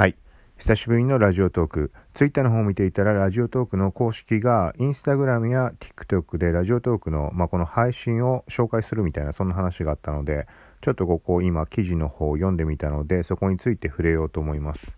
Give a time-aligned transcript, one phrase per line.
[0.00, 0.16] はい。
[0.56, 1.92] 久しぶりのラジオトーク。
[2.14, 10.46] ツイッターの方を見ていたら、ラジオトークの公式が、インスタグラムや TikTok でラジオトークの、まあ、この配信を紹介するみたいな、そんな話があったので、
[10.80, 14.96] ちょっとここ今記事の方を読んでみたので、そこについて触れようと思います。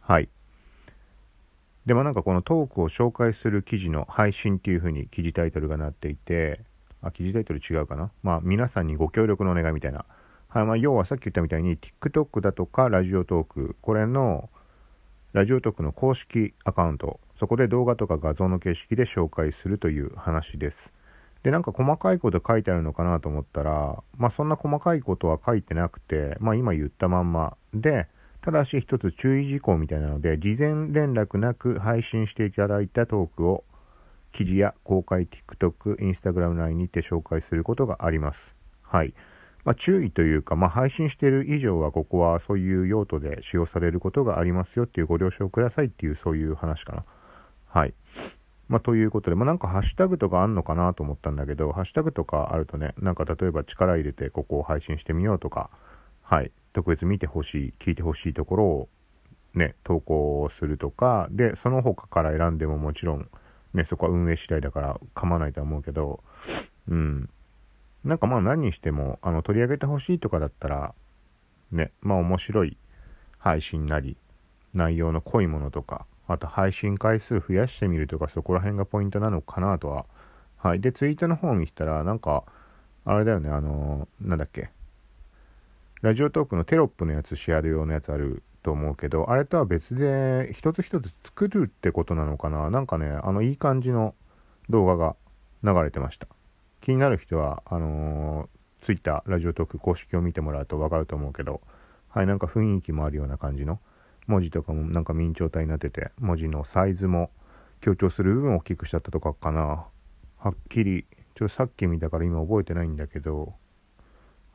[0.00, 0.28] はい。
[1.86, 6.62] でもなんかこのトークを紹介する記事の配信っていう風に記事タイトルがなっていて、
[7.00, 8.10] あ、記事タイトル違うかな？
[8.24, 10.04] まあ皆さんにご協力のお願いみたいな。
[10.50, 14.50] はい、まあ要はさっき言ったみたいに TikTok だとかラジオトーク、これの
[15.32, 20.92] ラジオトークの公式アカウント、そこで動画とか画像の形式で紹介するという話です。
[21.44, 28.08] で、なんか細かいこと書いてあるのかなと思ったら、まあそんな細かいことは書いてなくて、まあ今言ったまんまで、
[28.40, 33.62] ただし一つ注意事項みたいなので、事前連絡なく配信していただいたトークを
[34.32, 38.56] 記事や公開 TikTok、Instagram 内にて紹介することがあります。
[38.82, 39.14] はい。
[39.64, 47.04] まあ、注意というか、まあ、配信している以上は、ここはそういう用途で使用されることがありますよっていうご了承くださいっていう、そういう話かな。
[47.66, 47.94] はい。
[48.68, 55.70] まあ、ということで、まあ、なんかハッシュタグとかあんのかなと思ったんだけど、ハッシュタグとかあるとね、なんか例えば力入れてここを配信してみようとか、
[56.22, 56.52] はい。
[56.72, 58.88] 特別見てほしい、聞いてほしいところを
[59.54, 63.28] ね、投稿するとか、で、その他から選んでももちろん、
[63.74, 66.22] ね、そこは運営次第だから構わないとは思うけど、
[66.88, 67.28] うん。
[68.04, 70.94] なんかまあ何にしても、あの、取り上げてほしいとかだったら、
[71.70, 72.76] ね、まあ面白い
[73.38, 74.16] 配信なり、
[74.74, 80.06] 内容の濃いものとか、あと配信回数増やしてみるとか、そこら辺がポイントなのかなとは。
[80.56, 80.80] はい。
[80.80, 82.44] で、ツイートの方を見たら、なんか、
[83.04, 84.70] あれだよね、あのー、なんだっけ。
[86.02, 94.14] ラジオトークのテロップのやつ、シェア用のやつあると思うけど、あれとは別で一つ一つ作るってことなのかななんかね、あのいい感じの
[94.68, 95.16] 動画が
[95.62, 96.26] 流れてました。
[96.90, 101.60] 気になる人は、あのー、Twitter、ラジオトーク公式を見てもらうとわかると思うけど、
[102.08, 103.78] はい、なんか雰囲気もあるような感じの、
[104.26, 107.30] 文字とかもなんか明朝体になってて、文字のサイズも
[107.80, 109.86] 強調する部分を大きくしちゃったとかかな。
[110.38, 111.06] はっきり、
[111.36, 113.54] ちょっとさっき見たから今覚えてないんだけど、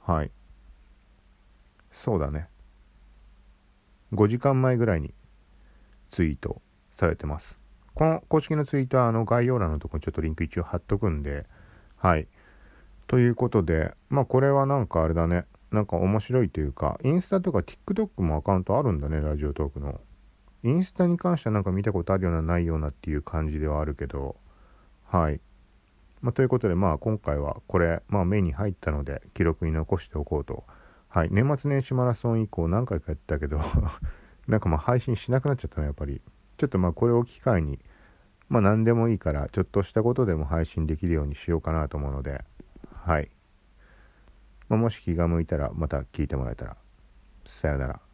[0.03, 0.31] はい。
[1.93, 2.49] そうだね。
[4.11, 5.13] 5時間前ぐらいに
[6.11, 6.61] ツイート
[6.97, 7.57] されてます。
[7.93, 11.45] この公式のツイートはあの概要欄のとこにちょっとリンク一応貼っとくんで、
[12.05, 12.27] はい。
[13.07, 15.45] ということで、まあこれはなんかあれだね。
[15.71, 19.99] なんか面白いというか、インスタとか TikTok もアカウントあるんだね、ラジオトークの。
[20.63, 24.35] インスタに関してはなんか見たことあるようなないようなっていう感じではあるけど、
[25.03, 25.41] はい。
[26.21, 30.63] まあ、ということで、まあ今回はこれ、まあ目に入ったので記録に残しておこうと
[31.09, 33.59] はい、年末年始マラソン以降何回かやったけど
[34.47, 36.21] なんかまあ配信しなくなっちゃったね、やっぱり。
[36.57, 37.79] ちょっとまあこれを機会に、
[38.49, 42.43] まあ何でもいいから、ちょっとしたことでも配信できるようにしようかなと思うので、
[42.91, 43.29] はい。
[44.69, 46.77] まあ、もし気が向いたら、また聞いてもらえたら、
[47.47, 48.04] さよなら。